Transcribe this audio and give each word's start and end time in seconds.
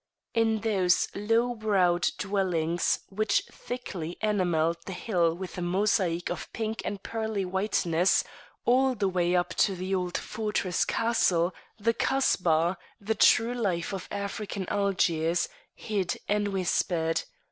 In 0.33 0.61
those 0.61 1.07
low 1.13 1.53
browed 1.53 2.09
dwellings 2.17 3.01
which 3.09 3.43
thickly 3.51 4.17
enamelled 4.19 4.77
the 4.87 4.93
hill 4.93 5.35
with 5.35 5.59
a 5.59 5.61
mosaic 5.61 6.31
of 6.31 6.51
pink 6.53 6.81
and 6.83 7.03
pearly 7.03 7.45
whiteness, 7.45 8.23
all 8.65 8.95
the 8.95 9.07
way 9.07 9.35
up 9.35 9.49
to 9.57 9.75
the 9.75 9.93
old 9.93 10.17
fortress 10.17 10.85
castle, 10.85 11.53
the 11.79 11.93
Kasbah, 11.93 12.77
the 12.99 13.13
true 13.13 13.53
life 13.53 13.93
of 13.93 14.07
African 14.09 14.67
Algiers 14.69 15.47
hid 15.75 16.17
and 16.27 16.47
whispered. 16.47 17.21